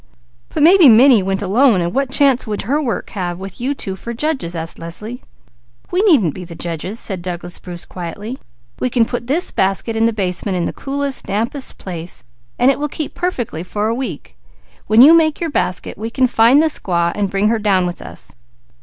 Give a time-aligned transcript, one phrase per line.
[0.49, 3.95] "But maybe 'Minnie' went alone, and what chance would her work have with you two
[3.95, 5.21] for judges?" asked Leslie.
[5.91, 8.39] "We needn't be the judges," said Douglas Bruce quietly.
[8.79, 12.23] "We can put this basket in the basement in a cool, damp place,
[12.57, 14.35] where it will keep perfectly for a week.
[14.87, 18.01] When you make your basket we can find the squaw and bring her down with
[18.01, 18.31] us.